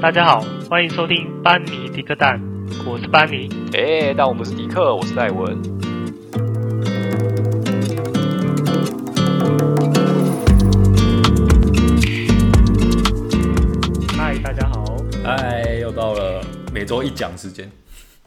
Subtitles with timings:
[0.00, 2.40] 大家好，欢迎收听班尼迪克蛋，
[2.86, 3.50] 我是班尼。
[3.74, 5.54] 哎，但我不是迪克，我是戴文。
[14.16, 14.96] 嗨，大家好。
[15.22, 17.70] 嗨，又到了每周一讲时间。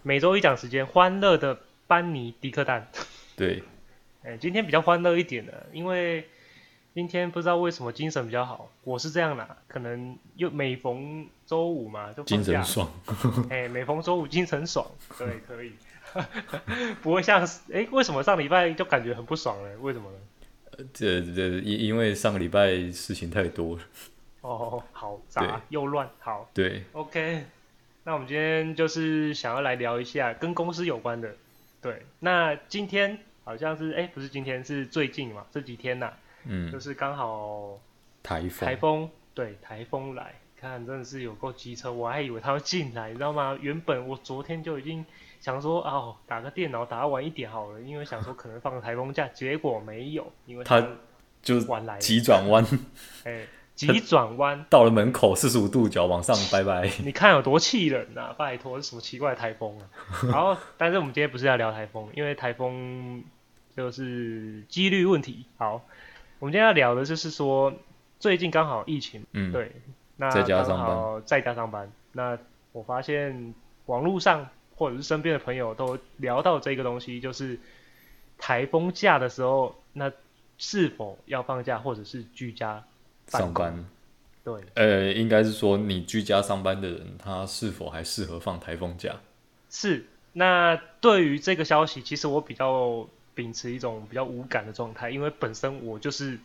[0.03, 2.87] 每周一讲时间，欢乐的班尼迪克蛋。
[3.35, 3.63] 对。
[4.23, 6.23] 哎，今天比较欢乐一点的，因为。
[6.93, 12.87] 今天不知道为什么精神比较好，我是这样的，可能又每逢周五嘛，就精神爽。
[13.49, 14.85] 哎，每逢周五精神爽，
[15.17, 15.71] 对，可以，
[17.01, 17.41] 不会像
[17.73, 19.69] 哎，为什么上礼拜就感觉很不爽呢？
[19.81, 20.17] 为什么呢？
[20.77, 23.81] 呃，这这因因为上个礼拜事情太多了。
[24.41, 27.43] 哦，好杂又乱，好，对，OK，
[28.03, 31.35] 那我们今天就是想要来聊一下跟公司有关的，
[31.81, 36.19] 对，那今天好像是哎，不是今天，是最近嘛，这几天呐、啊。
[36.45, 37.79] 嗯，就是刚好
[38.21, 43.57] 台风，台风对台风来，看真的是有够机车，我还以为他会进来，你知道吗？
[43.61, 45.05] 原本我昨天就已经
[45.39, 50.85] 想说哦，打个电脑打到晚一点好了，因为想说可能放个台风假，结果没有，因为他
[51.41, 52.65] 就晚来急转弯，
[53.25, 56.89] 哎， 急转弯到了门口四十五度角往上，拜拜！
[57.03, 58.33] 你看有多气人啊！
[58.37, 59.89] 拜托，是什么奇怪的台风啊？
[60.31, 63.23] 然后，但是我们今天不是要聊台风，因为台风
[63.75, 65.45] 就是几率问题。
[65.57, 65.81] 好。
[66.43, 67.73] 我们今天要聊的就是说，
[68.19, 69.71] 最近刚好疫情，嗯，对，
[70.17, 71.89] 那刚好在家上班。
[72.11, 72.37] 那
[72.73, 77.57] 我发现网络上或者是身边的朋友都聊到这个东西，就是
[78.37, 80.11] 台风假的时候，那
[80.57, 82.83] 是否要放假或者是居家
[83.27, 83.85] 上班？
[84.43, 89.15] 对，呃，应该是说你居家上班的人，他是否还适合放台风假？
[89.69, 90.05] 是。
[90.33, 93.07] 那对于这个消息，其实我比较。
[93.35, 96.37] 秉持一种比较无感的状态，因为本身我就是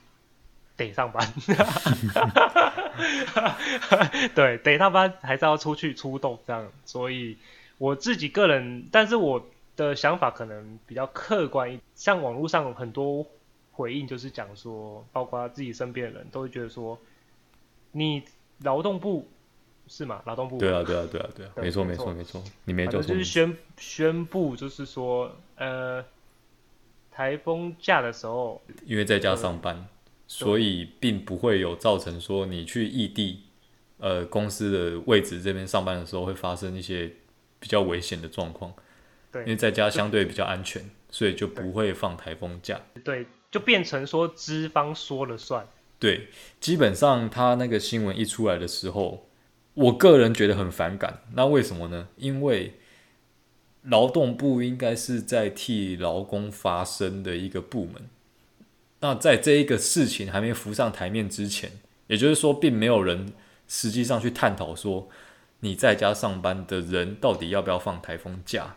[0.76, 1.26] 得上班，
[4.34, 7.36] 对，得上班还是要出去出动这样，所以
[7.78, 9.44] 我自己个人，但是我
[9.76, 13.26] 的想法可能比较客观，像网络上很多
[13.72, 16.98] 回应就是讲说，包括自己身边的人都会觉得说，
[17.92, 18.22] 你
[18.62, 19.28] 劳动部
[19.88, 20.22] 是吗？
[20.24, 26.04] 劳动部对啊，对啊，对啊，对啊，没错，没错，没错，你没错，就是宣宣布，就是说，呃。
[27.18, 29.86] 台风假的时候，因为在家上班，嗯、
[30.28, 33.42] 所以并不会有造成说你去异地，
[33.98, 37.10] 呃，公司的位置这边上班的时候会发生一些
[37.58, 38.72] 比较危险的状况。
[39.32, 42.80] 对，因为在家相对比较安全，所以就不会放台风假。
[43.02, 45.66] 对，就变成说资方说了算。
[45.98, 46.28] 对，
[46.60, 49.26] 基本上他那个新闻一出来的时候，
[49.74, 51.22] 我个人觉得很反感。
[51.34, 52.06] 那为什么呢？
[52.14, 52.74] 因为
[53.90, 58.08] 劳动部应该是在替劳工发声的一个部门。
[59.00, 61.72] 那在这一个事情还没浮上台面之前，
[62.08, 63.32] 也就是说，并没有人
[63.66, 65.08] 实际上去探讨说，
[65.60, 68.76] 你在家上班的人到底要不要放台风假。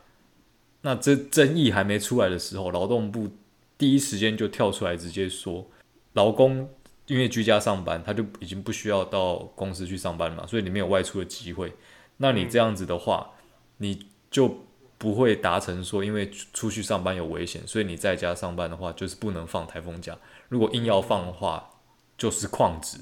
[0.83, 3.29] 那这争议还没出来的时候，劳动部
[3.78, 5.67] 第一时间就跳出来直接说，
[6.13, 6.69] 劳工
[7.07, 11.73] 因为居家上班，他就已经不需要到公司去上班了嘛，所以你没有外出的机会。
[12.17, 13.31] 那你这样子的话，
[13.78, 14.66] 你就。
[15.01, 20.16] 不会达成说，因为出去上班有危险，所以你在家上班的话，就是不能放台风假。
[20.47, 21.72] 如果硬要放的话，
[22.19, 23.00] 就是旷职。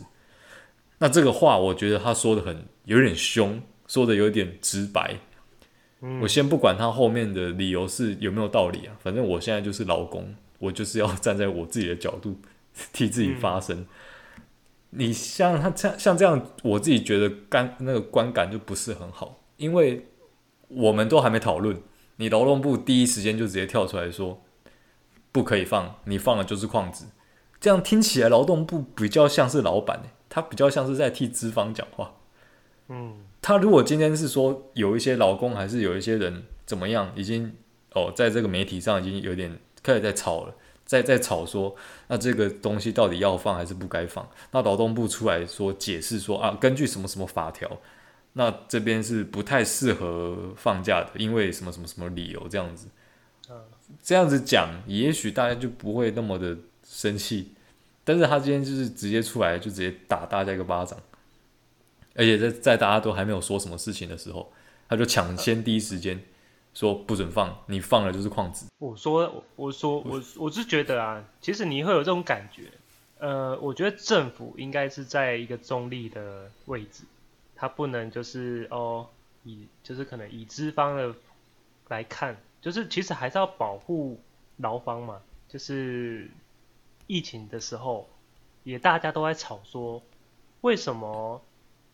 [0.99, 5.17] 那这个话，我觉得他说的很有点凶，说的有点直白。
[6.21, 12.39] 我先不管他后面的理由是有没有道理啊，反正我现在就是劳工，我就是要站在我自己的角度
[12.93, 13.85] 替自己发声。
[14.91, 20.07] 你像他这样，像这样，我自己觉得感那个观感就不是很好，因为
[20.69, 21.77] 我们都还没讨论。
[22.19, 24.41] 你劳动部第一时间就直接跳出来说，
[25.31, 27.05] 不可以放，你放了就是矿子，
[27.61, 32.15] 这样听起来劳动部比较像是老板，他比较像是在替资方讲话。
[32.89, 37.55] 嗯，他如果今天是说有一些劳工还是有一些人怎么样，已经
[37.93, 40.53] 哦，在这个媒体上已经有点开始在吵了，
[40.83, 41.73] 在在吵说，
[42.09, 44.27] 那这个东西到底要放还是不该放？
[44.51, 47.79] 那劳动部出来说解释说啊，根据什么什么法条。
[48.39, 52.87] 那这边是不太适合放假的，因为什么什么什么理由这样子，
[54.01, 57.51] 这样子讲，也许大家就不会那么的生气。
[58.05, 60.97] 但是他今天就是直接出来就直接打大家一个巴掌，
[62.15, 64.53] 而且在在大家都还没有说什么事情的时候，
[64.87, 66.17] 他就抢先第一时间
[66.73, 68.67] 说不准放，你放了就是矿子。
[68.77, 72.71] 我说，我说，我我是觉得啊，其实你会有这种感觉，
[73.17, 77.03] 呃，我觉得政府应该是在一个中立的位置。
[77.59, 79.09] 他不能就是哦，
[79.43, 81.13] 以就是可能以资方的
[81.89, 84.21] 来看，就是其实还是要保护
[84.55, 85.21] 劳方嘛。
[85.49, 86.29] 就是
[87.07, 88.07] 疫情的时候，
[88.63, 90.01] 也大家都在吵说，
[90.61, 91.41] 为什么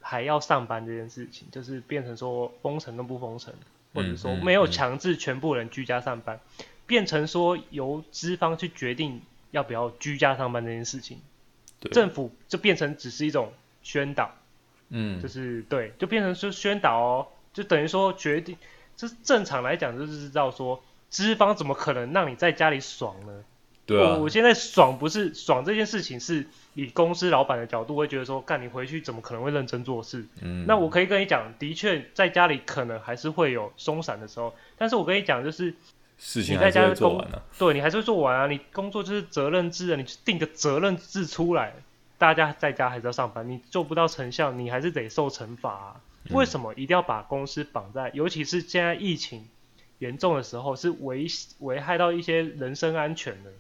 [0.02, 3.54] 还要上班这件事情，就是变成说封城跟不封城，
[3.94, 6.40] 或者说没有强制全部人居家上班，
[6.86, 11.22] 变成说由资方去决定要不要居家上班这件事情，
[11.92, 14.36] 政府就变成只是一种宣导，
[14.90, 18.56] 嗯，就是对，就变成说宣导哦，就等于说决定，
[18.96, 23.44] 就是正常来讲就是知道说资方怎么可能让你在家里爽呢？
[23.88, 30.26] 对啊，我我现在爽不是爽这件事情，是以公司老板的角度会觉得说，干你回去怎么可能会认真做事？
[30.42, 35.72] 嗯，那我可以跟你讲，的确在家里可能还是会有松散的时候，但是我跟你讲，就是
[36.18, 37.24] 事情在家工，
[37.60, 41.76] 对你还是会做完啊，你工作就是责任制啊，你定个责任制出来，
[42.18, 46.02] 大家在家还是要上班，你做不到成效，你还是得受惩罚啊。
[46.32, 48.10] 为什么一定要把公司绑在？
[48.14, 49.48] 尤其是现在疫情
[50.00, 51.28] 严重的时候，是危
[51.60, 53.52] 危害到一些人身安全的。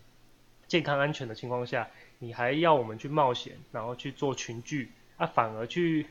[0.67, 1.87] 健康安全的情况下，
[2.17, 6.07] 你还要我们去冒险，然后去做群聚，啊，反而去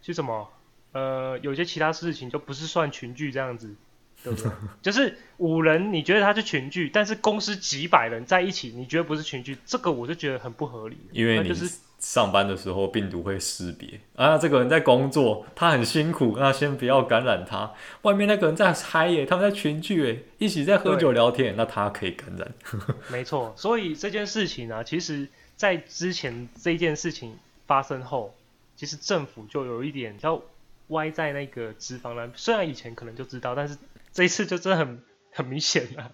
[0.00, 0.50] 去什么？
[0.90, 3.76] 呃，有些其他事情就不是算群聚这样子，
[4.22, 4.50] 对不对？
[4.82, 10.96] 就是五人，你觉得他是群聚，但是公司几百人在一起，你觉得不是群聚，这个我就觉得很不合理。
[11.12, 11.70] 因为你就是。
[12.02, 17.72] 上班的时候病毒会识别啊，这个人在工作，他很辛苦，那先不要感染他。
[18.02, 22.52] 外面那个人在嗨耶，他们在群聚耶，一起在喝酒聊天，那他可以感染。
[23.08, 27.38] 没错，所以这件事情呢、啊，其实在之前这件事情
[27.68, 28.34] 发生后，
[28.74, 30.42] 其实政府就有一点要
[30.88, 33.76] 歪在那个脂肪那，虽然以前可能就知道，但是
[34.12, 36.12] 这一次就真的很很明显了，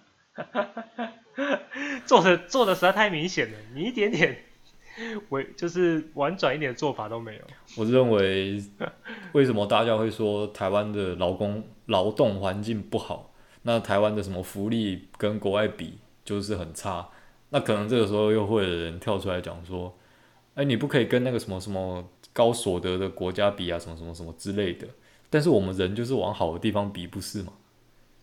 [2.05, 4.45] 做的做的实在太明显了，你一点点。
[5.29, 7.41] 委就是婉转一点的做法都没有。
[7.77, 8.61] 我认为，
[9.31, 13.33] 为什么大家会说台湾的劳工劳动环境不好？
[13.61, 17.07] 那台湾的什么福利跟国外比就是很差？
[17.49, 19.97] 那可能这个时候又会有人跳出来讲说，
[20.55, 24.85] 哎，你不可以跟那个什么什么高所得的国家比啊，什么什么什么之类的。
[25.29, 27.53] 但是我们人就是往好的地方比，不是吗？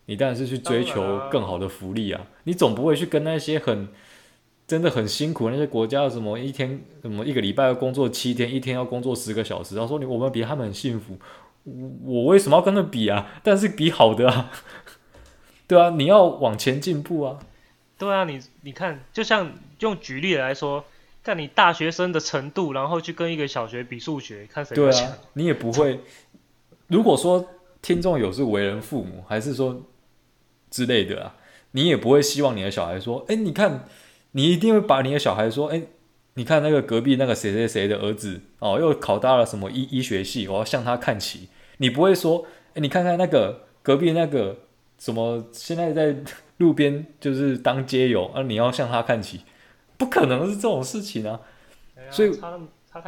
[0.06, 3.88] 你当然是去追求更好的福利啊，你总不会去跟那些很。
[4.68, 9.76] 真的很辛苦，那些国家什么一天什么一个礼拜要工作七天，一天要工作十个小时。
[9.76, 11.16] 然后说你我们比他们很幸福，
[12.04, 13.30] 我为什么要跟他比啊？
[13.44, 14.50] 但是比好的啊，
[15.68, 17.38] 对啊，你要往前进步啊。
[17.96, 20.84] 对啊，你你看，就像用举例来说，
[21.22, 24.84] 看你大学生的程度，然后去跟一个小学比数学，看谁强。
[24.84, 26.00] 对啊，你也不会。
[26.88, 27.48] 如果说
[27.80, 29.80] 听众有是为人父母，还是说
[30.70, 31.36] 之类的啊，
[31.72, 33.86] 你也不会希望你的小孩说，哎，你看。
[34.32, 35.80] 你一定会把你的小孩说，哎，
[36.34, 41.48] 你看那个隔壁那个谁谁谁的儿子哦，又考到了什么医医学系，我要向他看齐。
[41.78, 44.58] 你不会说，哎，你看看那个隔壁那个
[44.98, 46.14] 什么，现在在
[46.58, 49.40] 路边就是当街友啊，你要向他看齐，
[49.96, 51.40] 不可能是这种事情啊。
[52.10, 52.30] 所以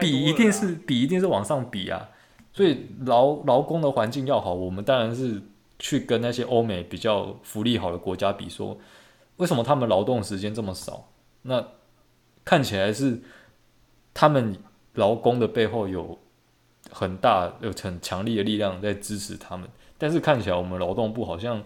[0.01, 2.09] 比一定是比一定是往上比啊。
[2.55, 5.43] 所以劳劳工的环境要好，我们当然是
[5.79, 8.79] 去跟那些欧美比较福利好的国家比，说
[9.37, 11.11] 为什么他们劳动时间这么少？
[11.43, 11.65] 那
[12.45, 13.23] 看起来是
[14.13, 14.57] 他们
[14.95, 16.19] 劳工的背后有
[16.91, 21.63] 很大、有很强力的力量在支持他们，但是看起来我们劳动部好像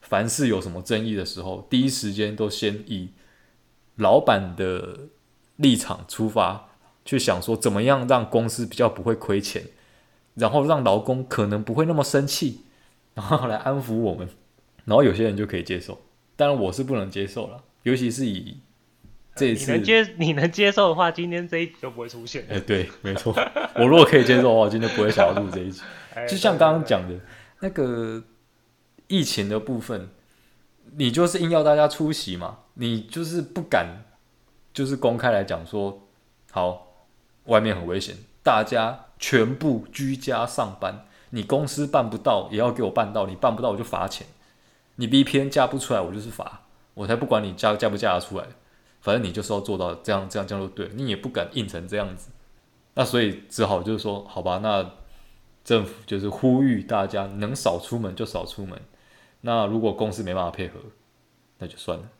[0.00, 3.10] 凡是有什么争议的时候，第一时间都先以
[3.96, 5.08] 老板的
[5.56, 6.70] 立场出发，
[7.04, 9.64] 去想说怎么样让公司比较不会亏钱，
[10.34, 12.62] 然后让劳工可能不会那么生气，
[13.14, 14.28] 然后来安抚我们，
[14.84, 16.00] 然后有些人就可以接受，
[16.36, 18.58] 当然我是不能接受了，尤其是以。
[19.36, 22.42] 这一次你能接你能接受的话，今天这一集就不会出现。
[22.50, 23.32] 哎、欸，对，没错。
[23.76, 25.80] 我如果可以接受的话，我今天不会想要录这一集。
[26.28, 27.14] 就像刚刚讲的
[27.60, 28.22] 那个
[29.06, 30.10] 疫情的部分，
[30.96, 34.04] 你就是硬要大家出席嘛，你就是不敢，
[34.74, 36.08] 就是公开来讲说，
[36.50, 36.88] 好，
[37.44, 41.06] 外面很危险，大家全部居家上班。
[41.30, 43.26] 你公司办不到，也要给我办到。
[43.26, 44.26] 你办不到，我就罚钱。
[44.96, 46.62] 你 VPN 架不出来，我就是罚。
[46.94, 48.46] 我才不管你架架不架得出来。
[49.00, 52.28] 反正你就是要做到这样，这样这样就对，你也不敢硬成这样子，
[52.92, 54.90] 那所以只好就是说，好吧，那
[55.64, 58.78] 政府就是呼吁大家能少出门就少出门，
[59.40, 60.74] 那如果公司没办法配合，
[61.56, 62.10] 那就算了，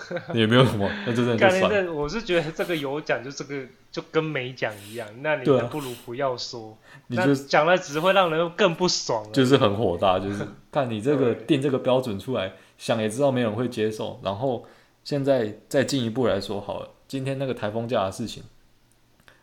[0.34, 1.36] 也没有什么，那就算
[1.84, 1.92] 了。
[1.92, 14.66] 我是觉得这个有讲就这个就跟没讲一样，那你还不如不要说，啊、你就讲了只会让人更不爽，就是很火大，就是 看你这个定这个标准出来，想也知道没人会接受，然后。
[15.04, 18.42] 现在再进一步来说好了，今天那个台风假的事情，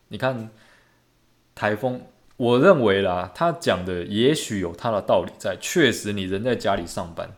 [0.09, 0.51] 你看
[1.55, 2.01] 台风，
[2.38, 7.31] 我认为啦，他讲的也许有他的道理在，确实你人在家里上班，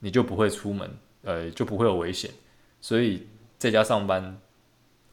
[0.00, 2.30] 你就不会出门，呃，就不会有危险，
[2.80, 3.26] 所以
[3.58, 4.38] 在家上班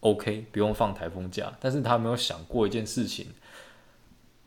[0.02, 1.54] OK，不用放台风假。
[1.60, 3.28] 但是他没有想过一件事情，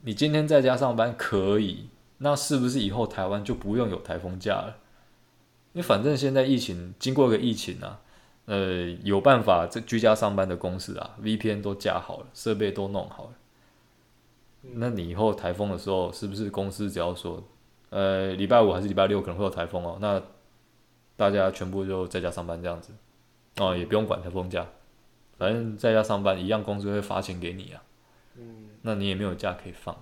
[0.03, 4.77] 你今天在家上班可以，那是不是以后台湾就不用有台风假了？
[5.73, 8.01] 因为反正现在疫情经过一个疫情啊，
[8.47, 13.31] 呃，有办法这居家上班的公司啊，VPN 都架好了，设备都弄好了。
[14.75, 17.43] 那你以后台风的时候，是不是公司只要说，
[17.91, 19.99] 呃，礼拜五还是礼拜六可能会有台风哦？
[20.01, 20.23] 那
[21.17, 22.93] 大家全部就在家上班这样子，
[23.57, 24.67] 哦，也不用管台风假，
[25.39, 27.83] 反正在家上班一样，公司会发钱给你啊。
[28.37, 29.97] 嗯，那你也没有假可以放。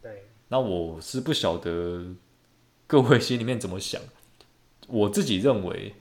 [0.00, 0.28] 对。
[0.48, 2.14] 那我是不晓得
[2.86, 4.00] 各位心里面怎么想，
[4.86, 5.94] 我自己认为，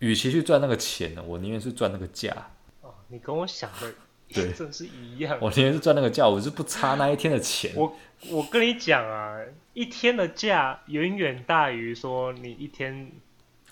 [0.00, 2.50] 与其去赚那个钱呢，我宁愿是赚那个假。
[2.82, 3.94] 哦，你跟我想的。
[4.32, 5.38] 对， 真是一样。
[5.40, 7.72] 我今天是赚那个价，我是不差那一天的钱。
[7.74, 7.96] 我
[8.30, 9.38] 我跟你讲啊，
[9.72, 13.10] 一天的价远远大于说你一天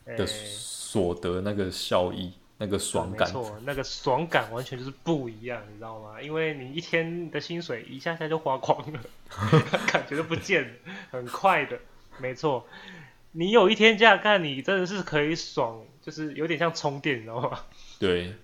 [0.06, 3.28] 的所得那个效益，那个爽感。
[3.28, 6.20] 没错，那个爽感完全就是不一样，你知道吗？
[6.22, 9.00] 因为你一天的薪水一下下就花光了，
[9.90, 10.74] 感觉都不见了，
[11.10, 11.78] 很快的。
[12.18, 12.64] 没错，
[13.32, 17.58] 你有一天假，看你真的是可以爽，就是有点像充电，你知道吗？
[17.98, 18.34] 对，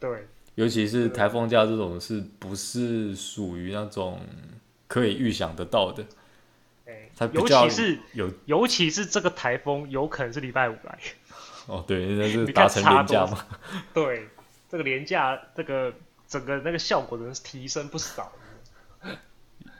[0.00, 0.26] 对。
[0.60, 4.20] 尤其是台风假这种，是不是属于那种
[4.86, 6.04] 可以预想得到的？
[7.32, 10.98] 尤其是有，尤其是这个台风有可能是礼拜五来。
[11.66, 13.46] 哦，对，那是达成连假嘛？
[13.94, 14.28] 对，
[14.68, 15.94] 这个连假，这个
[16.28, 18.30] 整个那个效果真是提升不少。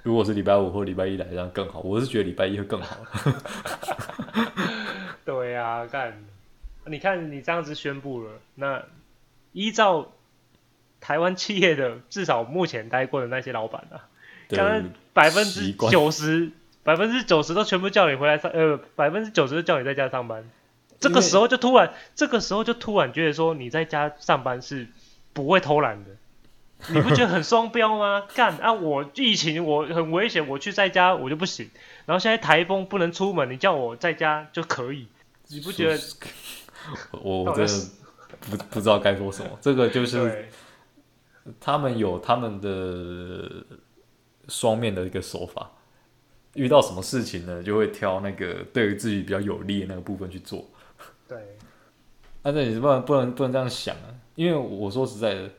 [0.03, 1.81] 如果是礼拜五或礼拜一来，这样更好。
[1.81, 2.97] 我是觉得礼拜一会更好。
[5.27, 6.25] 对呀、啊，干，
[6.87, 8.83] 你看你这样子宣布了，那
[9.53, 10.11] 依照。
[11.01, 14.05] 台湾企业的至少目前待过的那些老板啊，
[14.51, 16.51] 刚刚百分之九十，
[16.83, 20.49] 百分之九十都全部叫你回来上，呃，百分之九十都叫你在家上班。
[21.01, 24.89] 这个时候就突然，这个时候就突然觉得说你在家上班是
[25.33, 26.11] 不会偷懒的，
[26.89, 28.25] 你不觉得很双标吗？
[28.37, 31.71] 干啊，我疫情我很危险，我去在家我就不行。
[32.05, 35.07] 然后现在台风不能出门，你叫我在家就可以，
[35.49, 36.01] 你不觉得？
[37.13, 37.89] 我我真的
[38.51, 40.49] 不不知道该说什么，这个就是。
[41.59, 43.65] 他们有他们的
[44.49, 45.71] 双面的一个手法，
[46.55, 50.65] 遇到什么事情呢，就会挑那个对于自己比较有利的那个部分去做。
[51.27, 51.39] 对，
[52.43, 55.51] 但是你不能不能不能这样想啊，因为我说实在的，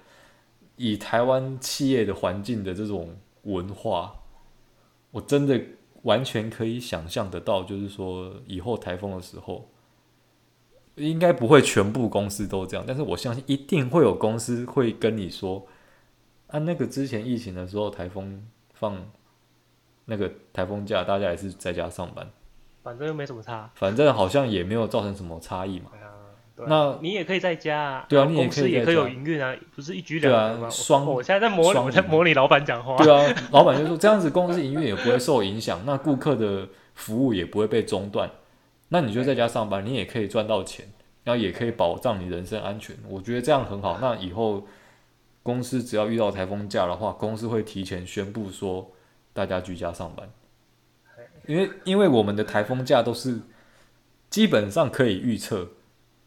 [0.77, 4.15] 以台湾企业的环境的这种文化，
[5.11, 5.59] 我真的
[6.03, 9.67] 完全可以想象得到，就是说以后台风的时候。
[10.95, 15.65] 应该不会全部公司都这样，但是我相信一定会有公司会跟你说，
[16.51, 18.95] 啊，那个之前疫情的时候，台风放
[20.05, 22.29] 那个台风假，大家也是在家上班，
[22.83, 25.85] 反正又没什么差，反正好像也没有造成什么差异嘛。
[25.91, 26.11] 对啊，
[26.55, 30.69] 对啊，那你也可以在家啊，对啊，你也可以也可以有营运啊，不是一举两得吗？
[30.69, 32.97] 双，我现在在模拟，我在模拟老板讲话。
[32.97, 38.29] 对啊，老板就说这样子，公司营运也不会受影响，那顾客的服务也不会被中断。
[38.89, 40.85] 那你就在家上班，你也可以赚到钱，
[41.23, 42.93] 然后也可以保障你人身安全。
[43.07, 43.99] 我觉得这样很好。
[44.01, 44.67] 那以后
[45.43, 48.91] 公司只要遇到台风假的话，公司会提前宣布说
[49.33, 50.29] 大家居家上班，
[51.47, 53.41] 因为因为我们的台风假都是
[54.29, 55.69] 基本上可以预测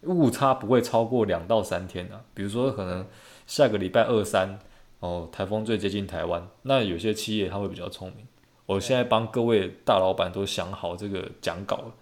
[0.02, 2.24] 误差不会超过两到三天啊。
[2.34, 3.06] 比如说可能
[3.46, 4.58] 下个礼拜二三
[5.00, 8.26] 哦，台风最接近台湾，那有些企业他会比较聪明。
[8.66, 11.94] 我现在帮各位大老板都想好这个讲稿了。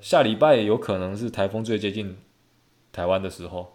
[0.00, 2.18] 下礼拜有可能是台风最接近
[2.92, 3.74] 台湾的时候，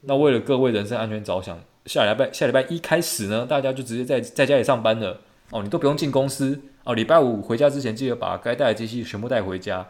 [0.00, 5.20] 那为了各位人身安全着想，下礼拜下礼拜一开始呢，大家就直接在在家里上班了
[5.50, 6.94] 哦，你都不用进公司哦。
[6.94, 9.86] 礼拜五回家之前，记得把该带的机器全部带回家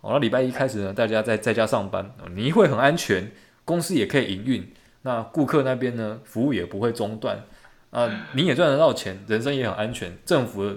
[0.00, 0.12] 哦。
[0.12, 3.30] 那礼拜一开始呢，大家在在家上班，哦，你会很安全，
[3.64, 4.72] 公司也可以营运，
[5.02, 7.44] 那顾客那边呢，服务也不会中断
[7.90, 10.76] 啊，你也赚得到钱，人生也很安全，政府的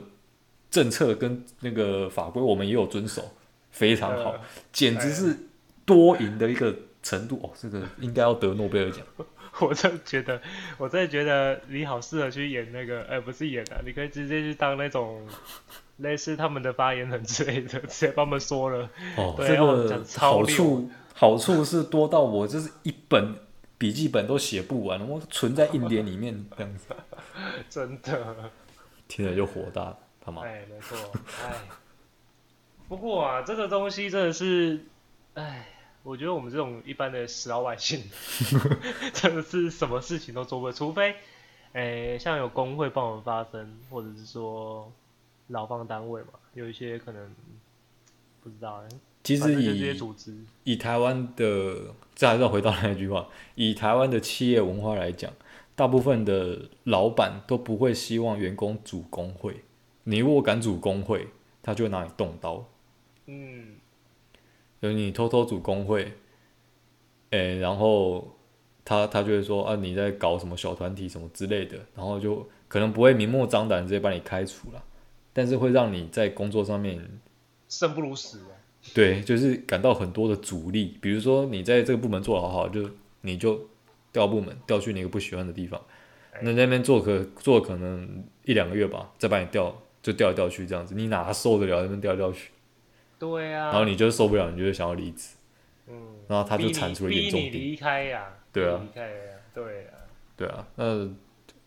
[0.69, 3.23] 政策跟那个法规我们也有遵守。
[3.71, 4.33] 非常好，
[4.71, 5.37] 简直是
[5.85, 7.51] 多赢的一个程度哦！
[7.61, 9.01] 这个应该要得诺贝尔奖。
[9.59, 10.41] 我真的觉得，
[10.77, 15.25] 我真的觉得你好适合去演那个，哎，不是演的，你可以直接去当那种
[15.97, 18.89] 类似他们的发言人之类的，直接帮他们说了。
[19.17, 23.35] 哦，对这个好处好处是多到我就是一本
[23.77, 26.87] 笔记本都写不完，我存在硬碟里面 这样子。
[27.69, 28.35] 真的，
[29.07, 30.41] 听着就火大，他妈。
[30.43, 30.97] 哎，没错，
[31.43, 31.53] 哎。
[32.87, 34.79] 不过啊，这个东西真的是，
[35.33, 35.65] 哎，
[36.05, 37.99] 我觉得我们这种一般的死老百姓，
[39.11, 41.15] 真的是什么事情都做不了，除非，
[41.73, 44.91] 哎，像有工会帮我们发声，或者是说
[45.47, 47.33] 劳方单位嘛，有一些可能
[48.43, 48.83] 不知道。
[49.23, 49.97] 其实以
[50.63, 55.33] 以台湾的，这还是要回到那句话，以台湾的企业文化来讲，
[55.75, 59.63] 大部分的老板都不会希望员工组工会。
[60.03, 61.29] 你如果敢组工会，
[61.63, 62.63] 他就会拿你动刀。
[63.25, 63.77] 嗯，
[64.85, 66.13] 就你偷偷组工会，
[67.31, 68.37] 诶、欸，然后
[68.83, 74.83] 他他就会说啊，你在搞什么小团体什么之类的，然后就可能不会明目张胆直接把你开除了，
[75.33, 77.19] 但是会让你在工作上面
[77.67, 78.41] 生不如死。
[78.93, 82.87] 对，就是感到很多的阻力，比如说你在这个部门做得好好，就
[83.21, 83.59] 你就
[84.13, 85.81] 调部门，调去你一个不喜欢的地方，
[86.43, 92.51] 那那边做可做可能一两个月吧，再把你调就调来调去这样子，你哪受得了那边调来调去？
[93.19, 95.35] 对啊，然后你就受不了，你就想要离职，
[95.87, 95.95] 嗯，
[96.27, 99.91] 然后他就铲除了严重点，离开呀，对啊，离开呀，对啊，
[100.35, 101.09] 对啊，那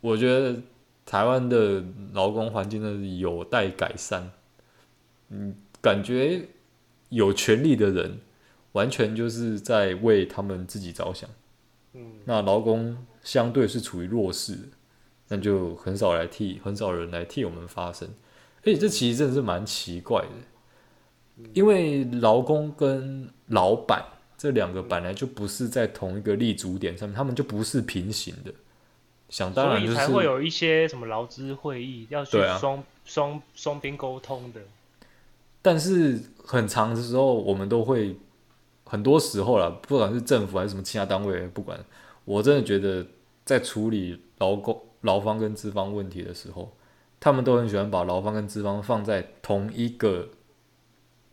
[0.00, 0.56] 我觉得
[1.04, 4.30] 台湾的劳工环境呢有待改善，
[5.30, 6.48] 嗯，感觉。
[7.10, 8.20] 有权利的人，
[8.72, 11.30] 完全就是在为他们自己着想。
[11.94, 14.58] 嗯，那劳工相对是处于弱势，
[15.28, 18.06] 那就很少来替，很少人来替我们发声。
[18.58, 20.28] 而且这其实真的是蛮奇怪的，
[21.52, 24.04] 因为劳工跟老板
[24.36, 28.52] 这两个本来就不是在同一个立足点上面，他们就不是平行的。
[29.28, 34.60] 想当然就是才会有一些什么劳资会议要去双双双边沟通的。
[35.60, 38.16] 但是很长的时候，我们都会
[38.84, 41.78] 很多时候啦，不管是政府还是什么其他单位，不管，
[42.24, 43.04] 我真的觉得
[43.44, 46.72] 在处理劳工、劳方跟资方问题的时候，
[47.20, 50.28] 他们都很喜欢把劳方跟资方放在同一个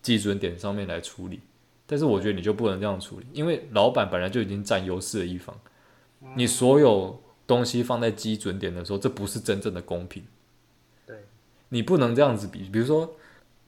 [0.05, 1.39] 基准点上面来处理。
[1.87, 5.55] 但是我觉得你就不能这样处理，因为老板本来就已经占优势的一方，
[6.35, 10.23] 你所有东西放在基准点的时候，这不是真正的公平。
[11.05, 11.17] 对，
[11.69, 13.15] 你不能这样子比，比如说。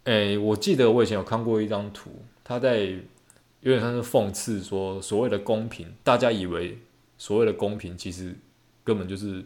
[0.09, 2.09] 诶、欸，我记得我以前有看过一张图，
[2.41, 2.77] 他在
[3.59, 6.77] 有点像是讽刺说，所谓的公平，大家以为
[7.17, 8.33] 所谓的公平，其实
[8.85, 9.43] 根本就是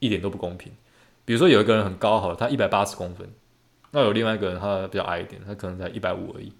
[0.00, 0.72] 一点都不公平。
[1.24, 3.30] 比如说有一个人很高，好了，他一百八十公分，
[3.90, 6.52] 那有另外一个人他比较矮一点，他可能才一百五而已。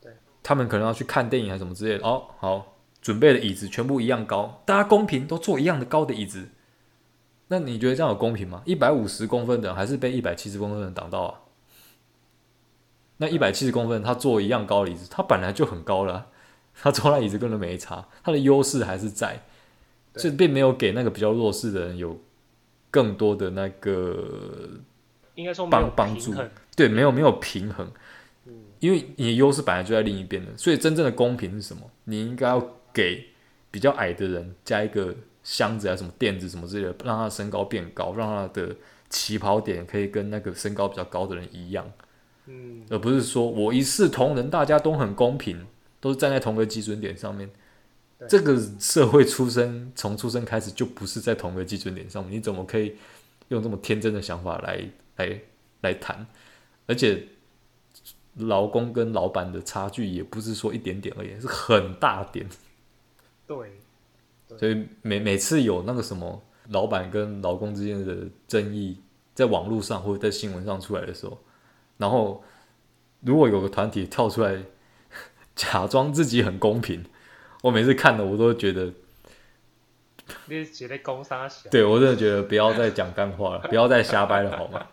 [0.00, 2.06] 对，他们可能要去看电影还是什么之类的。
[2.06, 6.48] 哦，好，准备的椅子全部一样高，大家公平都坐一样的高的椅子。
[7.48, 8.62] 那你觉得这样有公平吗？
[8.64, 11.40] 一百五十公分的人还是被一百七十公分的人挡到啊？
[13.18, 16.28] 那一百七十公分，他坐一样高的椅子，他本来就很高了，
[16.74, 19.42] 他坐那椅子根本没差，他的优势还是在，
[20.16, 22.18] 所以并没有给那个比较弱势的人有
[22.90, 24.80] 更多的那个
[25.34, 26.34] 应该说帮帮助，
[26.76, 27.90] 对，没有没有平衡，
[28.80, 31.82] 因为你的优势本来就在另一边的，所以真正的公平是什么？
[32.04, 33.26] 你应该要给
[33.70, 38.74] 比较矮的人加一个箱子啊，什么垫子什么之类的，让他的身高变高，让他的
[39.10, 41.90] 起跑点可以跟那个身高比较高的人一样。
[42.46, 45.66] 嗯，而不是说我一视同仁，大家都很公平，
[46.00, 47.48] 都是站在同个基准点上面。
[48.28, 52.96] 这个社会出生从出生开始就不是在同个基准点上面，你怎么可以
[53.48, 54.82] 用这么天真的想法来
[55.16, 55.40] 来
[55.80, 56.26] 来谈？
[56.86, 57.26] 而且
[58.34, 62.46] 劳工跟老板的差距也不是说一点点而已，是很大点。
[63.46, 63.56] 对，
[64.58, 68.98] 所以每每次有那个什么老板跟劳工之间的争议，
[69.34, 71.38] 在网络上或者在新闻上出来的时候。
[71.96, 72.42] 然后，
[73.20, 74.62] 如果有个团体跳出来，
[75.54, 77.04] 假装自己很公平，
[77.62, 78.92] 我每次看的我都觉得，
[80.46, 84.86] 你写的公杀小，对我真的觉得不要再讲干话了，不要再瞎掰了好吗？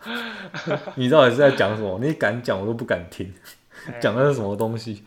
[0.95, 1.99] 你到底是在讲什么？
[2.01, 3.33] 你敢讲我都不敢听，
[3.99, 5.03] 讲的是什么东西？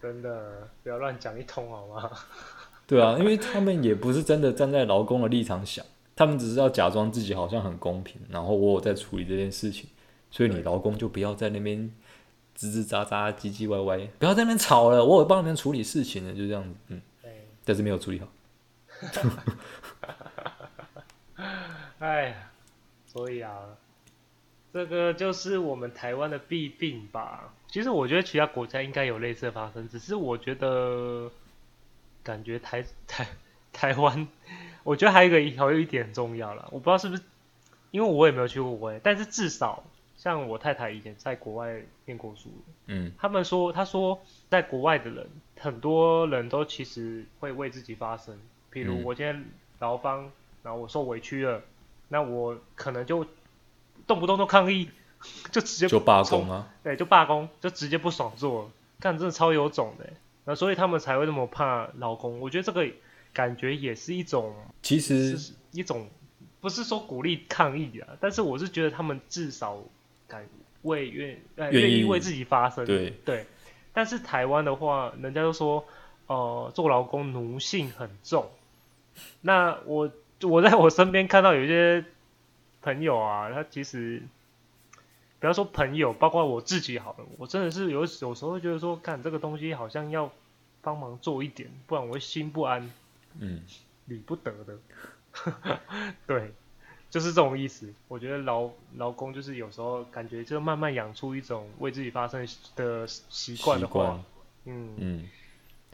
[0.00, 2.10] 真的不要乱讲一通好吗？
[2.86, 5.84] 对啊，因为他们也不是真的站在劳工的立场想，
[6.16, 9.88] 他们只是要假装自己好像很公平，然后我有在处理这件事情。
[10.32, 11.90] 所以你劳工就不要在那边
[12.56, 15.04] 吱吱喳喳、唧唧歪歪，不要在那边吵了。
[15.04, 17.00] 我有帮你们处理事情了，就这样子，嗯，
[17.64, 18.28] 但是没有处理好。
[21.98, 22.50] 哎呀，
[23.06, 23.58] 所以啊，
[24.72, 27.52] 这个就是我们台湾的弊病吧。
[27.68, 31.30] 其实我觉得其他国家应该有类似的发生，只是我觉得
[32.22, 33.26] 感觉台台
[33.72, 34.28] 台湾，
[34.82, 37.22] 我觉得还有一个还有一点很重要了，我不知道是不是，
[37.90, 39.84] 因为我也没有去过国外，但是至少。
[40.16, 42.50] 像我太太以前在国外念过书，
[42.84, 45.26] 嗯，他们说，他说在国外的人，
[45.58, 48.38] 很多人都其实会为自己发声。
[48.72, 49.44] 譬如我今天
[49.78, 50.30] 劳方，
[50.62, 51.62] 然后我受委屈了，
[52.08, 53.26] 那我可能就
[54.06, 54.88] 动不动都抗议，
[55.50, 60.10] 就直接就罢工啊，对，就罢工，就直接不爽做，看真的超有种的，
[60.44, 62.40] 那所以他们才会那么怕劳工。
[62.40, 62.86] 我觉得这个
[63.32, 66.08] 感觉也是一种，其实是一种
[66.60, 69.78] 不是说鼓励抗议啊，但是我是觉得他们至少。
[70.30, 70.48] 敢
[70.82, 73.44] 为愿呃愿意为自己发声，对对，
[73.92, 75.84] 但是台湾的话，人家都说，
[76.28, 78.48] 呃，做劳工奴性很重。
[79.40, 80.10] 那我
[80.42, 82.04] 我在我身边看到有一些
[82.82, 84.22] 朋友啊，他其实
[85.38, 90.30] 不要说朋友，包括我自己好了，我真的是有有时候会觉得说，看这个东西好像要
[90.82, 92.90] 帮忙做一点，不然我会心不安，
[93.38, 93.62] 嗯，
[94.06, 94.78] 理不得的，
[96.26, 96.52] 对，
[97.10, 97.92] 就是这种意思。
[98.08, 102.46] 我觉得劳劳工就是有时候感觉就慢慢养出一种为自己发声
[102.76, 104.18] 的习惯的话，
[104.64, 105.28] 嗯嗯，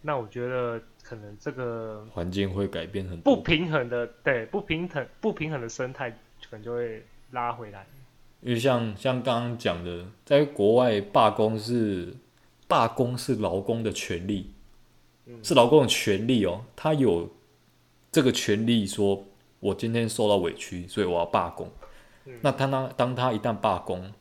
[0.07, 0.81] 那我觉得。
[1.09, 7.87] 可能这个环境会改变很多，不平衡的，对，不平衡不平衡的生态可能就会拉回来。
[8.41, 12.13] 因为像像刚刚讲的，在国外罢工是
[12.67, 14.51] 罢工是劳工的权利，
[15.27, 17.31] 嗯、是劳工的权利哦，他有
[18.11, 19.25] 这个权利说，
[19.61, 21.71] 我今天受到委屈，所以我要罢工。
[22.25, 24.13] 嗯、那他当当他一旦罢工，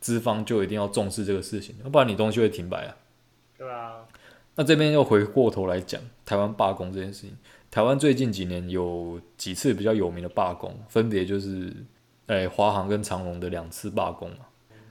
[0.00, 2.96] 资方就一定要重视这个事情，要不然你东西会停摆啊。
[3.58, 4.06] 对啊。
[4.56, 7.36] 那这边又回过头来讲台湾罢工这件事情。
[7.70, 11.72] 台湾最近几年有几次比较有名的罢工，分别就是，
[12.26, 14.38] 诶，华航跟长荣的两次罢工嘛。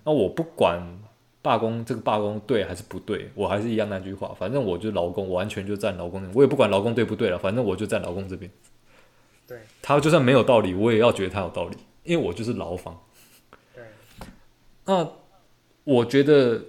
[0.06, 0.82] 那我不管
[1.42, 6.26] 罢工这个罢工对还是不对，我还是一样那句话，反正我就劳工，我完全就站劳工。
[6.34, 8.50] 我也不管劳工对不对了，反正我就站劳工这边。
[9.46, 12.98] 对，他就算没有道理，我也要觉得他有道理，因为我就是劳方。
[13.76, 13.84] 对，
[14.86, 15.06] 那
[15.84, 16.62] 我觉得。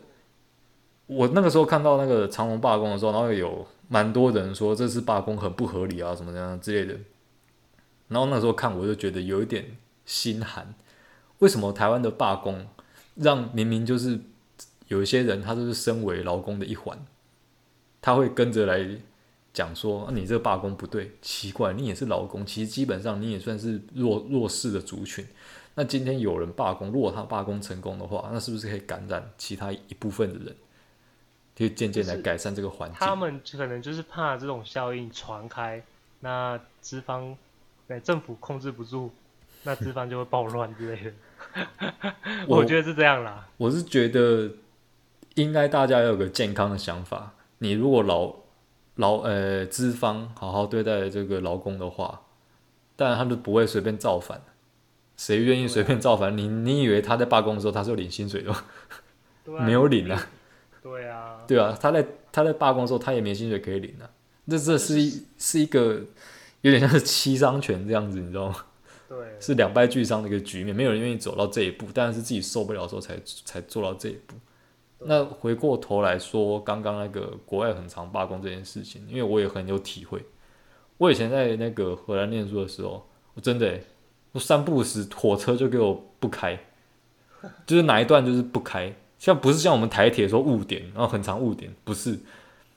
[1.11, 6.97] 我那个时候看到那个长隆罢工的时候，然后有蛮多人说这次罢工很不合理啊，什么这样之类的。
[8.07, 10.73] 然后那时候看我就觉得有一点心寒。
[11.41, 12.65] 为什么台湾的罢工
[13.17, 14.21] 让明明就是
[14.87, 16.97] 有一些人他就是身为劳工的一环，
[18.01, 18.87] 他会跟着来
[19.53, 25.27] 讲说，你这个罢工不对，奇怪，你也是劳工，其实基本上你也算是弱弱势的族群。
[25.75, 30.55] 那今天有人罢工，如果他罢工成功的话，那是不是可以感染其他一部分的人？
[31.61, 32.97] 就渐渐来改善这个环境。
[32.99, 35.83] 他们可能就是怕这种效应传开，
[36.21, 37.37] 那资方，
[37.87, 39.11] 对政府控制不住，
[39.65, 41.13] 那资方就会暴乱之类的。
[42.49, 43.47] 我，我觉得是这样啦。
[43.59, 44.51] 我是觉得
[45.35, 47.35] 应该大家要有个健康的想法。
[47.59, 48.35] 你如果劳
[48.95, 52.23] 劳呃资方好好对待这个劳工的话，
[52.97, 54.41] 当然他们不会随便造反。
[55.19, 56.35] 谁愿意随便造反？
[56.35, 58.65] 你你以为他在罢工的时候他是有领薪水的吗？
[59.59, 60.29] 啊、没有领啊。
[60.83, 64.09] 对啊，对啊，他在他在罢工的时候，他也没薪水可以领啊。
[64.49, 66.01] 这这是一是一个
[66.63, 68.57] 有点像是七伤拳这样子，你知道吗？
[69.09, 74.35] 对，是两败俱伤的一个局面，没有人愿意走到这一步，但是自己受不了的时候才才做到这一步。
[75.01, 80.25] 那回过头来说，刚刚那个国外很常罢工这件事情，因为我也很有体会。
[80.99, 83.81] 我以前在那个荷兰念书的时候，我真的，
[84.33, 86.59] 我三不五时火车就给我不开，
[87.67, 88.95] 就是哪一段就是不开。
[89.21, 92.19] 像不是像我们台铁说误点，然后很长误点，不是。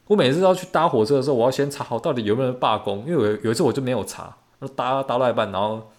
[0.08, 5.90] 我每次要去搭火车的时候，我要先查好到底有没有人罢工，因为有有一次我就没有查，那搭搭到一半，然后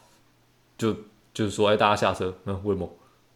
[0.77, 0.93] 就
[1.33, 2.87] 就是说，哎，大家下车，那为什么？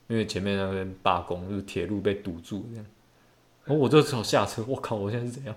[0.09, 2.85] 因为前面那边罢工，就是铁路被堵住这样。
[3.65, 5.55] 然后我就只好下车，我靠，我现在是怎样？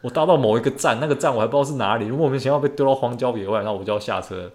[0.00, 4.50] 我搭到某一个站，那个站我还不知道是哪里，如果莫名其妙被丢到荒郊野外，然后我就要下车，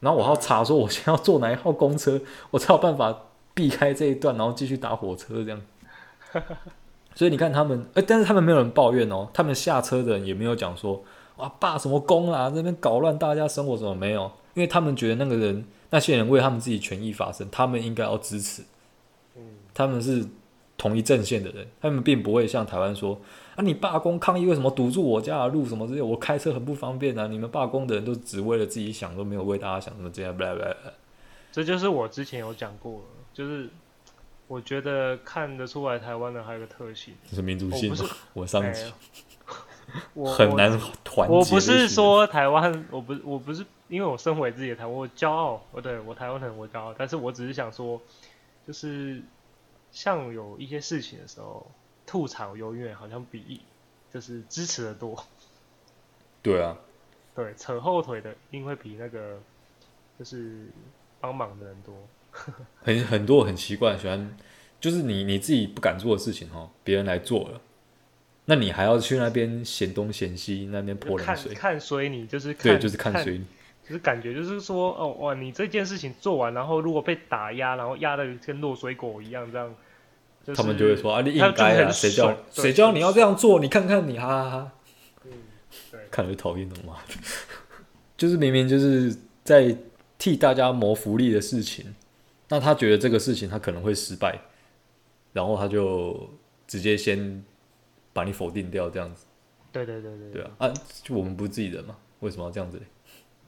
[0.00, 3.16] 然后我还要查说我现在要坐哪一号公车，我才有办法。
[3.52, 5.60] 避开这一段，然后继续搭火车这样。
[7.14, 9.28] 所以你看他们，哎，但是他们没有人抱怨哦。
[9.34, 11.02] 他们下车的人也没有讲说，
[11.36, 14.30] 哇，罢什么工啊，这边搞乱大家生活怎么没有？
[14.54, 18.62] 因为他们觉得那个人，那些人为他们自己权益发声，他们应该要支持。
[19.72, 20.26] 他们是
[20.76, 23.20] 同一阵线的人，他们并不会像台湾说，
[23.54, 27.26] 啊，你罢工抗议为什么堵住我家的路什么之类，我开车很不方便啊。
[27.26, 30.36] 你们罢工的人都只为了自己想，都没有为大家想什么这样。
[31.52, 33.68] 这就是我之前有讲过就是
[34.50, 37.94] 我觉得看得出来，台湾人还有个特性，就是民族性。
[38.34, 38.92] 我上集、欸，
[40.12, 41.32] 我很难团结。
[41.32, 45.62] 我不是说台湾，我不，我不是因为我身为自己的台湾，我骄傲。
[45.70, 46.92] 我对我台湾人，我骄傲。
[46.98, 48.02] 但是我只是想说，
[48.66, 49.22] 就是
[49.92, 51.70] 像有一些事情的时候，
[52.04, 53.60] 吐槽永远好像比
[54.12, 55.24] 就是支持的多。
[56.42, 56.76] 对啊，
[57.36, 59.38] 对，扯后腿的一定会比那个
[60.18, 60.66] 就是
[61.20, 61.94] 帮忙的人多。
[62.82, 64.36] 很很多很奇怪，喜欢
[64.80, 67.60] 就是你你自己不敢做的事情哈，别人来做了，
[68.46, 73.44] 那你还要去那边嫌东嫌西，那边泼冷水，看水你就是看对，就是看水你，
[73.86, 79.74] 就是感觉就是说哦哇，你这件事情做完，然后如果被打压，然后压的跟落水狗一样这样，
[80.46, 83.60] 就是、他们就会说啊，你应该啊，谁叫谁叫你要这样做？
[83.60, 84.72] 你看看你哈哈哈，
[85.26, 85.32] 嗯，
[85.90, 86.96] 对，看着讨厌的嘛，
[88.16, 89.76] 就是明明就是在
[90.16, 91.84] 替大家谋福利的事情。
[92.50, 94.38] 那他觉得这个事情他可能会失败，
[95.32, 96.28] 然后他就
[96.66, 97.42] 直接先
[98.12, 99.24] 把你否定掉，这样子。
[99.72, 100.32] 对对对对。
[100.32, 102.84] 对啊，啊，就我们不是自己人嘛，为什么要这样子嘞？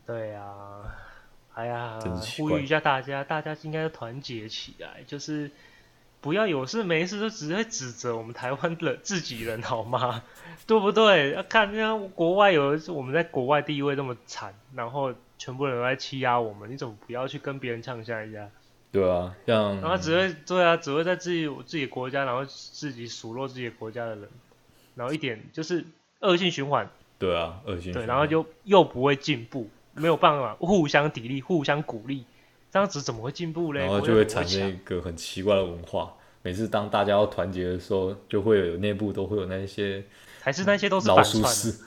[0.07, 0.83] 对啊，
[1.55, 1.99] 哎呀，
[2.39, 5.51] 呼吁一下大家，大家应该要团结起来，就是
[6.21, 10.23] 不要有事没事就只会指责我们台湾的自己人，好吗？
[10.65, 11.33] 对不对？
[11.33, 18.49] 要看那国外有我们在国外地位这么惨，然后全部人都在欺压我们，你怎么不要去跟别人呛下一下？
[18.93, 24.29] 对啊，像然后只会对啊，只会在自己自己国家，然后自己数落自己国家的人，
[24.95, 25.85] 然后一点就是
[26.21, 26.89] 恶性循环。
[27.19, 28.03] 对啊，恶性循环。
[28.03, 29.69] 对，然后就又不会进步。
[29.95, 32.25] 没有办法互相砥砺、互相鼓励，
[32.71, 33.81] 这样子怎么会进步嘞？
[33.81, 36.15] 然后就会产生一个很奇怪的文化。
[36.41, 40.03] 每次当大家要团结的时候，就会有内部都会有那些，
[40.41, 41.79] 还是那些都是老鼠屎，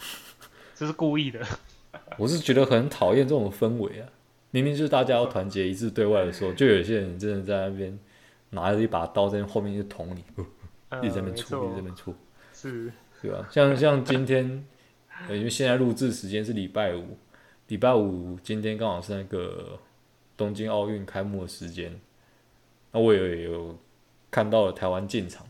[0.75, 1.39] 这是故意的。
[2.17, 4.07] 我是觉得很讨厌这种氛围啊！
[4.55, 7.99] 明明就是大家要团结一致对外的时候，就有些人真的在那边
[8.51, 10.23] 拿着一把刀在后面就捅你，
[11.05, 12.15] 一直在那边戳，一直在那边戳，
[12.53, 12.89] 是，
[13.21, 13.45] 对吧？
[13.51, 14.65] 像像今天，
[15.27, 17.17] 因为现在录制时间是礼拜五。
[17.67, 19.77] 礼拜五今天刚好是那个
[20.37, 21.93] 东京奥运开幕的时间，
[22.93, 23.77] 那我也有
[24.31, 25.45] 看到了台湾进场，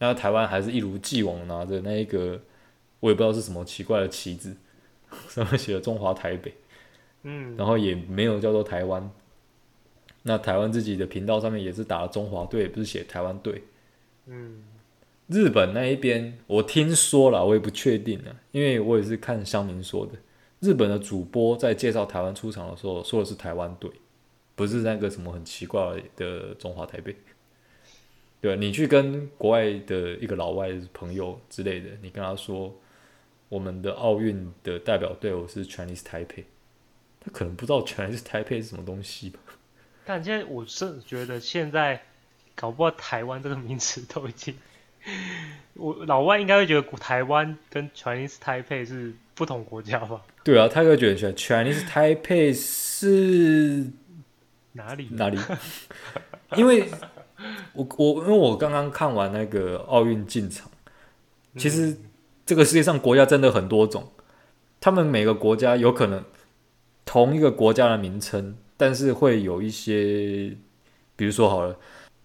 [0.00, 2.40] 那台湾还是一如既往拿着那一个
[2.98, 4.56] 我也不知道是什么奇怪的旗子，
[5.28, 6.52] 上面写了中华台北，
[7.28, 9.10] 嗯，然后也没有叫做台湾，
[10.22, 13.64] 那台湾自己的频道上面也是打了中华队，不是写台湾队，
[14.26, 14.62] 嗯，
[15.26, 20.12] 日本那一边我听说了，我也不确定啊，因为我也是看乡民说的。
[20.60, 23.90] 日本的主播在介绍台湾出场的时候，说的是台湾队，
[24.54, 27.14] 不是那个什么很奇怪的中华台北。
[28.40, 32.72] 对，你去跟国外的一个老外朋友之类的，你跟他说
[33.48, 36.44] 我们的奥运的代表队伍是 Chinese Taipei，
[37.26, 39.40] 他可能不知道 Chinese Taipei 是什么东西吧。
[40.04, 42.00] 但现在我是觉得现在
[42.54, 44.54] 搞不好台湾这个名词都已经，
[45.74, 50.22] 我老外应该会觉得台湾跟 Chinese Taipei 是不同国家吧。
[50.44, 53.90] 对啊，他会觉得 Chinese Taipei 是
[54.72, 55.38] 哪里哪里？
[56.56, 56.88] 因为
[57.72, 60.70] 我我因为我刚刚看完那个奥运进场，
[61.56, 61.96] 其实
[62.46, 64.12] 这个世界上国家真的很多种，
[64.80, 66.24] 他们每个国家有可能
[67.06, 70.54] 同一个国家的名称，但是会有一些，
[71.16, 71.78] 比如说好了，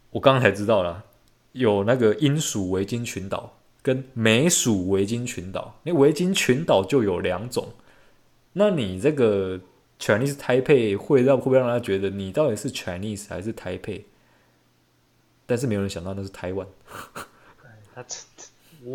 [0.09, 1.05] 我刚刚才知道了，
[1.53, 7.69] 有那个英属维京群岛跟美属维京群岛，那维京群岛就有两种。
[8.53, 9.61] 那你这个
[9.97, 14.01] Chinese Taipei 会让会不会让他觉得你到底是 Chinese 还是 Taipei？
[15.45, 16.67] 但是没有人想到那是台湾。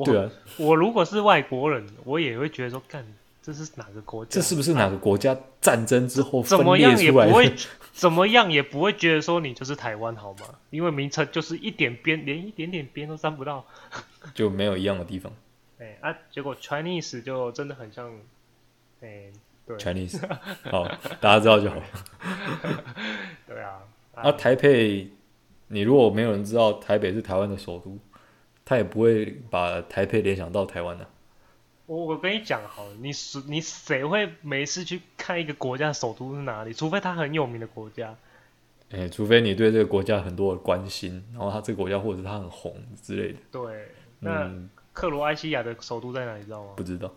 [0.05, 3.07] 对啊，我如果是外国人，我也会觉得说，干
[3.53, 4.31] 这是哪个国家？
[4.31, 7.55] 这是不是哪个国家战争之后怎么样也不会
[7.93, 10.47] 怎么样也不会觉得说你就是台湾好吗？
[10.71, 13.65] 因为名称就是一点边连一点点边都沾不到，
[14.35, 15.33] 就没有一样的地方。
[15.79, 18.11] 哎啊，结果 Chinese 就真的很像
[19.01, 19.33] 哎。
[19.67, 20.17] 对 Chinese，
[20.71, 20.87] 好，
[21.21, 21.75] 大家知道就好。
[23.49, 23.81] 对啊，
[24.15, 25.11] 那、啊、台北，
[25.67, 27.99] 你如果没有人知道台北是台湾的首都，
[28.65, 31.11] 他也不会把台北联想到台湾的、啊。
[31.87, 33.11] 我我跟你讲好了，你
[33.47, 36.73] 你谁会没事去看一个国家的首都是哪里？
[36.73, 38.15] 除非他很有名的国家。
[38.91, 43.39] 哎、欸，除非你对这个国家很多的关心，然后他这个国家或者是他很红之类的。
[43.51, 43.89] 对，
[44.21, 46.45] 那、嗯、克罗埃西亚的首都在哪里？
[46.45, 46.73] 知道吗？
[46.77, 47.13] 不知道。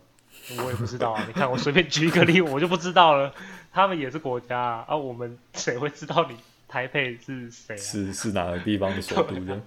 [0.58, 3.34] 我也不知道啊，你看我随便举一个例，我就不知道了。
[3.72, 6.36] 他们也是国家啊，啊我们谁会知道你
[6.68, 7.78] 台北是谁啊？
[7.78, 9.60] 是是哪个地方的首都的？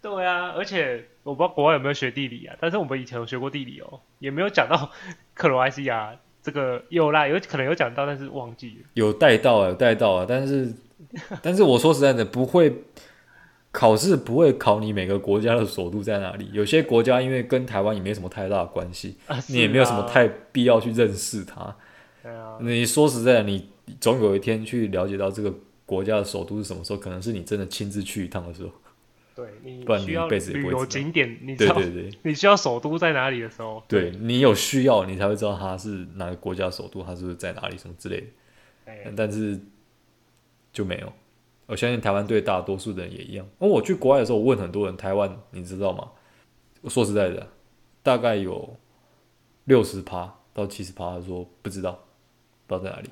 [0.00, 4.90] 对啊，而且我不知道国外有没有学地理啊，但是我们以前有学过地理哦，也没有讲到
[5.34, 8.88] 克罗埃西亚这个有啦，有可能有讲到，但是忘记了。
[8.94, 10.72] 有带到啊，有带到啊，但是
[11.42, 12.84] 但是我说实在的，不会。
[13.74, 21.74] 考试不会考你每个国家的首都在哪里，有些国家因为跟台湾也没什么太大的关系，啊、你也没有什么太必要去认识它。
[22.60, 23.66] 你说实在的，你
[23.98, 25.50] 总有一天去了解到这个
[25.86, 28.68] 国家的首都是什么时候，可能是你真的亲自去一趟的时候。
[29.44, 30.78] 对，你不然你一辈子也不会知道。
[30.78, 38.26] 旅游景点，你知道对对对， 你需要首都在哪里的时候，对，对你有需要，你才会知道它是哪个国家首都，它是是在哪里什么之类的。
[38.86, 39.58] 欸、但是
[40.72, 41.12] 就没有。
[41.66, 43.46] 我相信台湾对大多数的人也一样。
[43.58, 46.10] 而我去国外的时候，我问很多人台湾，你知道吗？
[46.80, 47.48] 我说实在的，
[48.02, 48.76] 大概有
[49.64, 51.92] 六十趴到七十趴，他说不知道，
[52.66, 53.08] 不知道在哪里。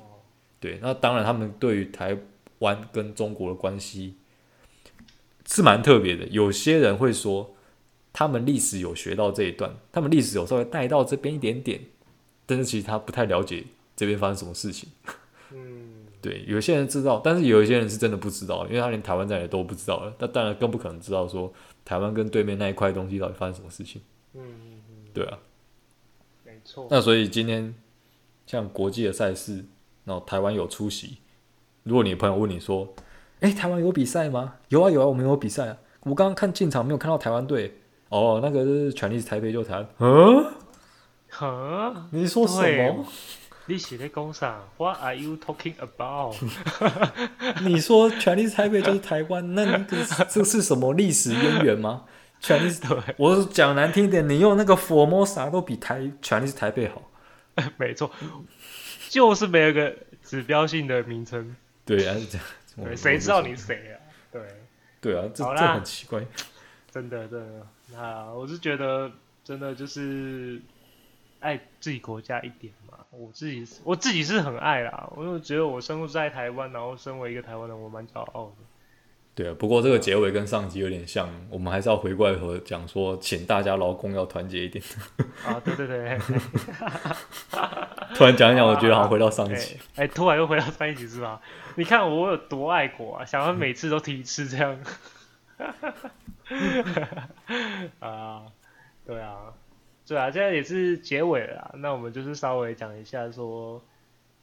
[0.59, 2.15] 对，那当然，他们对于台
[2.59, 4.15] 湾跟中国的关系
[5.53, 6.25] 是蛮特别的。
[6.27, 7.53] 有些人会说，
[8.13, 11.81] 他们历史有学到这一段，他们历史有稍微带到这边一点点，
[12.45, 14.89] 但是其实他不太了解这边发生什么事情。
[15.51, 15.89] 嗯。
[16.21, 20.15] 对，有些人知道，但是有一些人是真的不知道，因为他连台湾在哪都不知道了。
[20.19, 21.51] 那当然更不可能知道说
[21.83, 24.01] 台湾跟对面那一块东西到底发生什么事情。
[24.35, 25.39] 嗯嗯嗯，对啊，
[26.45, 26.87] 没错。
[26.91, 27.73] 那所以今天
[28.45, 29.65] 像国际的赛事，
[30.05, 31.17] 然后台湾有出席，
[31.81, 32.93] 如果你朋友问你说
[33.41, 35.77] ：“哎，台湾有比赛吗？”有啊有啊，我们有比赛啊。
[36.01, 37.77] 我刚刚看进场没有看到台湾队。
[38.09, 39.87] 哦，那个是 Chinese 台北就台湾。
[39.99, 40.45] 嗯？
[41.29, 42.07] 哈？
[42.11, 43.05] 你说什么？
[43.67, 46.35] 你是在讲啥？What are you talking about？
[47.63, 52.03] 你说 Chinese 台北就是台湾，那你这这是什么历史渊源吗
[52.41, 57.03] ？Chinese 对，我讲难听点，你用那个 Formosa 都比台 Chinese 台北好。
[57.77, 58.11] 没错，
[59.09, 61.55] 就是没有个指标性的名称。
[61.85, 62.15] 对啊，
[62.83, 63.95] 对，谁知道你谁啊？
[64.31, 64.41] 对，
[64.99, 66.25] 对啊，这这很奇怪。
[66.89, 69.11] 真的，真的，那，我是觉得
[69.43, 70.61] 真的就是
[71.39, 72.97] 爱自己国家一点嘛。
[73.11, 75.09] 我自己，我自己是很爱啦。
[75.15, 78.55] 我就觉得我生活在台湾，然后身为一个台湾人，我蛮骄傲的。
[79.33, 84.83] 对啊，不过这个结尾跟上集有点像，我们还是要回过来和讲说，请大家劳工要团结一点。
[85.45, 86.19] 啊，对对对。
[88.15, 89.75] 突然讲一讲，我觉得好像回到上一期。
[89.75, 91.41] 哎、啊欸欸，突然又回到上一期是吧？
[91.75, 93.25] 你看我有多爱国啊！
[93.25, 94.77] 想要每次都提一次这样。
[97.99, 98.43] 啊，
[99.05, 99.53] 对啊。
[100.07, 103.81] 对啊，现在也是结尾了啦，那我们就是稍微讲一下说，说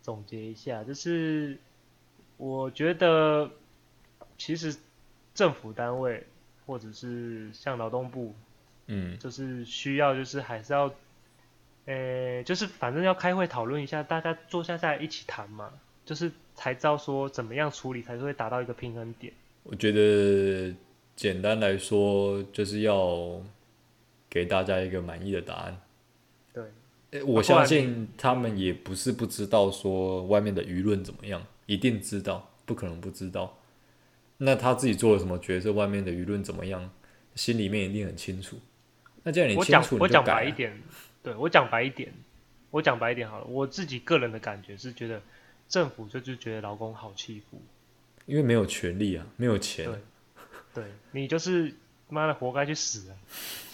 [0.00, 1.58] 总结一下，就是
[2.38, 3.50] 我觉得
[4.38, 4.74] 其实
[5.34, 6.26] 政府单位
[6.64, 8.34] 或者是像劳动部，
[8.86, 10.90] 嗯，就是需要就是还是要，
[11.88, 15.70] 呃，就是反正要开会讨论一下，大家坐下来一起谈嘛，
[16.04, 19.32] 就是才知道说怎么样处理才会达到一个平衡点。
[19.62, 20.74] 我觉得
[21.16, 23.42] 简单来说就是要。
[24.30, 25.80] 给大家一个满意的答案。
[26.52, 33.56] 对，我相信他们也不是不知道说外面的舆论怎么样，一定知道，不可能不知道。
[34.36, 36.90] 那他自己做了什么角色，外面的舆论怎么样，
[37.36, 38.58] 心里面一定很清楚。
[39.22, 40.78] 那既然你清楚，我讲我讲白一点，
[41.28, 42.10] 对，我讲白一点，
[42.70, 43.44] 我讲白一点好了。
[43.44, 45.20] 我自己个人的感觉是觉得
[45.68, 47.60] 政府就是觉得劳工好欺负，
[48.24, 49.84] 因为没有权利啊，没有钱。
[49.84, 49.98] 对，
[50.72, 51.74] 对你就是
[52.08, 53.16] 妈的活该去死啊！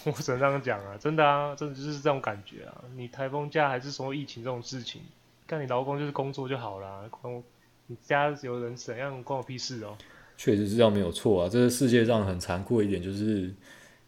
[0.03, 2.83] 我只能这样讲啊，真的啊，真的就是这种感觉啊。
[2.97, 5.01] 你台风假还是说疫情这种事情，
[5.47, 7.41] 干你劳工就是工作就好啦，关我
[7.87, 9.97] 你家有人怎样关我屁事哦。
[10.35, 13.53] 确实是这样没有错啊，这是世界上很残酷的一点，就是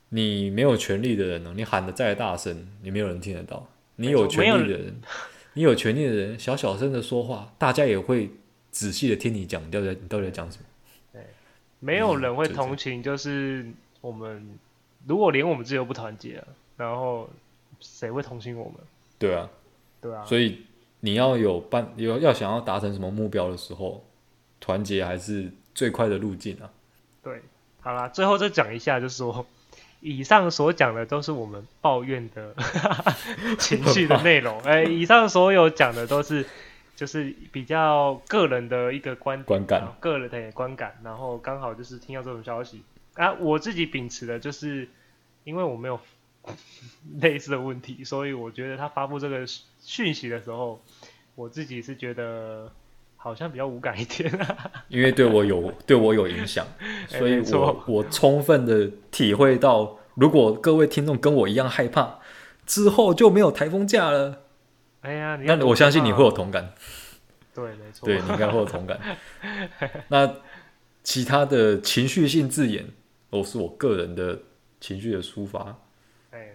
[0.09, 3.67] 你没有权利的人呢，你喊的再大声，你没有人听得到；
[3.97, 5.01] 你有权利的人，
[5.53, 8.31] 你有权利 的人，小小声的说话，大家也会
[8.71, 10.65] 仔细的听你讲，你到底你到底在讲什么？
[11.13, 11.21] 对，
[11.79, 13.65] 没有人会同情，就是
[14.01, 14.57] 我们。
[15.07, 16.43] 如果连我们自己都不团结，
[16.75, 17.29] 然后
[17.79, 18.73] 谁会同情我们？
[19.17, 19.49] 对啊，
[20.01, 20.25] 对啊。
[20.25, 20.65] 所以
[20.99, 24.03] 你要有办有要想要达成什么目标的时候，
[24.59, 26.69] 团结还是最快的路径啊。
[27.23, 27.41] 对，
[27.79, 29.45] 好啦，最后再讲一下，就是说，
[29.99, 32.55] 以上所讲的都是我们抱怨的
[33.57, 34.59] 情绪的内容。
[34.65, 36.45] 哎、欸，以上所有讲的都是
[36.95, 42.83] 就是比较个人的一个观点、观感，个人的观感，然后刚好就是听到这种消息。
[43.15, 44.87] 啊，我自己秉持的就是，
[45.43, 45.99] 因为我没有
[47.19, 49.45] 类似的问题，所以我觉得他发布这个
[49.81, 50.81] 讯息的时候，
[51.33, 52.71] 我自己是觉得
[53.17, 54.31] 好像比较无感一点。
[54.87, 56.65] 因为对我有对我有影响，
[57.09, 62.19] 所以我、欸、我充分的体会到，如果各位听众跟我一样害怕，
[62.65, 64.43] 之后就没有台风假了。
[65.01, 66.73] 哎呀，那我相信你会有同感。
[67.53, 68.99] 对，没错，对，你应该会有同感。
[70.07, 70.35] 那
[71.03, 72.85] 其他的情绪性字眼。
[73.29, 74.39] 都是我个人的
[74.79, 75.75] 情绪的抒发，欸，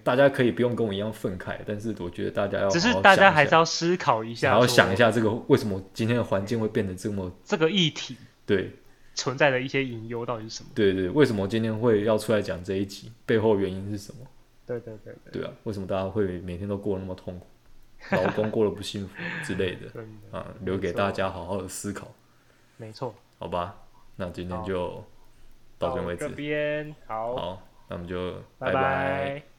[0.02, 8.70] 大家可以不用跟我一样愤慨，但是我觉得大家要只是大家还是要思考一下，然后想一下这个为什么今天的环境会变得这么这个议题，对
[9.14, 10.70] 存在的一些隐忧到底是什么？
[10.74, 13.12] 对对，为什么今天会要出来讲这一集？
[13.24, 14.26] 背后原因是什么？
[14.66, 17.46] 对对对对，对啊，为什么大家会每天都过得那么痛苦，
[18.16, 19.14] 老公过得不幸福
[19.44, 20.02] 之类的
[20.36, 20.46] 啊？
[20.60, 22.12] 留给大家好好的思考。
[22.76, 23.76] 没错，好吧，
[24.16, 25.04] 那今天就。
[25.78, 28.72] 到这边为止，这边好，好，那我们就拜拜。
[28.72, 29.51] 拜拜。